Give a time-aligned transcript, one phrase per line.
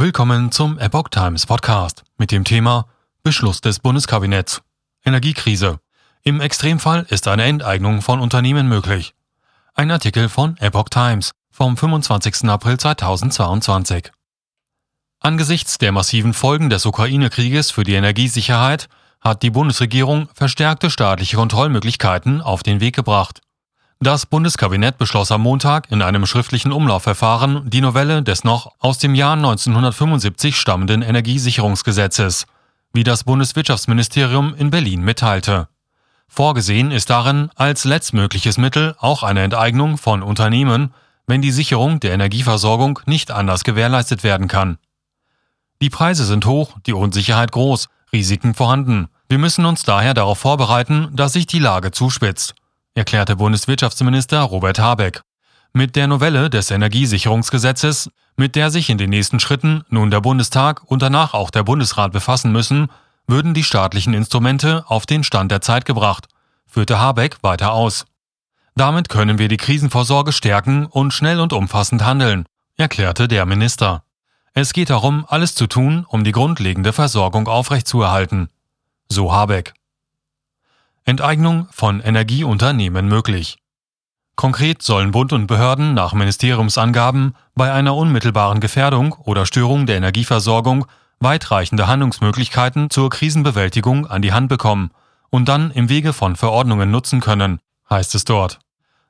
[0.00, 2.86] Willkommen zum Epoch Times Podcast mit dem Thema
[3.22, 4.62] Beschluss des Bundeskabinetts.
[5.04, 5.78] Energiekrise.
[6.22, 9.12] Im Extremfall ist eine Enteignung von Unternehmen möglich.
[9.74, 12.48] Ein Artikel von Epoch Times vom 25.
[12.48, 14.10] April 2022.
[15.18, 18.88] Angesichts der massiven Folgen des Ukraine-Krieges für die Energiesicherheit
[19.20, 23.42] hat die Bundesregierung verstärkte staatliche Kontrollmöglichkeiten auf den Weg gebracht.
[24.02, 29.14] Das Bundeskabinett beschloss am Montag in einem schriftlichen Umlaufverfahren die Novelle des noch aus dem
[29.14, 32.46] Jahr 1975 stammenden Energiesicherungsgesetzes,
[32.94, 35.68] wie das Bundeswirtschaftsministerium in Berlin mitteilte.
[36.28, 40.94] Vorgesehen ist darin als letztmögliches Mittel auch eine Enteignung von Unternehmen,
[41.26, 44.78] wenn die Sicherung der Energieversorgung nicht anders gewährleistet werden kann.
[45.82, 49.08] Die Preise sind hoch, die Unsicherheit groß, Risiken vorhanden.
[49.28, 52.54] Wir müssen uns daher darauf vorbereiten, dass sich die Lage zuspitzt
[53.00, 55.22] erklärte Bundeswirtschaftsminister Robert Habeck.
[55.72, 60.82] Mit der Novelle des Energiesicherungsgesetzes, mit der sich in den nächsten Schritten nun der Bundestag
[60.84, 62.88] und danach auch der Bundesrat befassen müssen,
[63.26, 66.28] würden die staatlichen Instrumente auf den Stand der Zeit gebracht,
[66.66, 68.04] führte Habeck weiter aus.
[68.74, 72.44] Damit können wir die Krisenvorsorge stärken und schnell und umfassend handeln,
[72.76, 74.04] erklärte der Minister.
[74.52, 78.50] Es geht darum, alles zu tun, um die grundlegende Versorgung aufrechtzuerhalten.
[79.08, 79.72] So Habeck.
[81.04, 83.58] Enteignung von Energieunternehmen möglich.
[84.36, 90.86] Konkret sollen Bund und Behörden nach Ministeriumsangaben bei einer unmittelbaren Gefährdung oder Störung der Energieversorgung
[91.20, 94.90] weitreichende Handlungsmöglichkeiten zur Krisenbewältigung an die Hand bekommen
[95.28, 98.60] und dann im Wege von Verordnungen nutzen können, heißt es dort.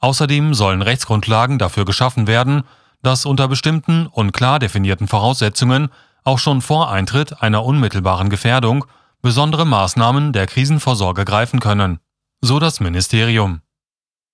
[0.00, 2.64] Außerdem sollen Rechtsgrundlagen dafür geschaffen werden,
[3.02, 5.88] dass unter bestimmten und klar definierten Voraussetzungen
[6.24, 8.84] auch schon vor Eintritt einer unmittelbaren Gefährdung
[9.24, 11.98] besondere Maßnahmen der Krisenvorsorge greifen können,
[12.42, 13.62] so das Ministerium.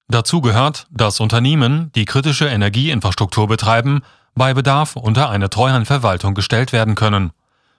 [0.09, 4.03] Dazu gehört, dass Unternehmen, die kritische Energieinfrastruktur betreiben,
[4.35, 7.31] bei Bedarf unter eine Treuhandverwaltung gestellt werden können.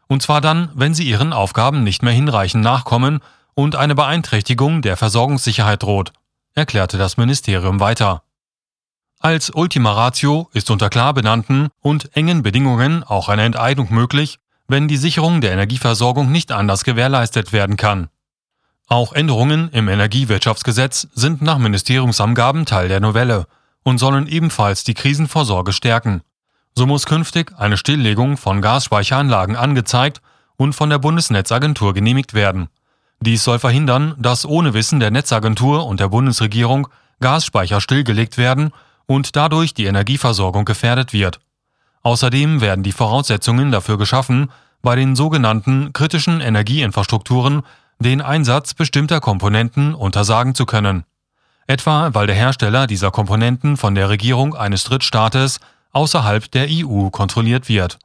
[0.07, 3.19] Und zwar dann, wenn sie ihren Aufgaben nicht mehr hinreichend nachkommen
[3.55, 6.13] und eine Beeinträchtigung der Versorgungssicherheit droht,
[6.53, 8.23] erklärte das Ministerium weiter.
[9.19, 14.39] Als Ultima Ratio ist unter klar benannten und engen Bedingungen auch eine Enteignung möglich,
[14.71, 18.09] wenn die Sicherung der Energieversorgung nicht anders gewährleistet werden kann.
[18.87, 23.47] Auch Änderungen im Energiewirtschaftsgesetz sind nach Ministeriumsangaben Teil der Novelle
[23.83, 26.21] und sollen ebenfalls die Krisenvorsorge stärken.
[26.73, 30.21] So muss künftig eine Stilllegung von Gasspeicheranlagen angezeigt
[30.55, 32.69] und von der Bundesnetzagentur genehmigt werden.
[33.19, 36.87] Dies soll verhindern, dass ohne Wissen der Netzagentur und der Bundesregierung
[37.19, 38.71] Gasspeicher stillgelegt werden
[39.05, 41.39] und dadurch die Energieversorgung gefährdet wird.
[42.03, 44.51] Außerdem werden die Voraussetzungen dafür geschaffen,
[44.81, 47.61] bei den sogenannten kritischen Energieinfrastrukturen
[47.99, 51.03] den Einsatz bestimmter Komponenten untersagen zu können.
[51.67, 55.59] Etwa weil der Hersteller dieser Komponenten von der Regierung eines Drittstaates
[55.91, 57.99] außerhalb der EU kontrolliert wird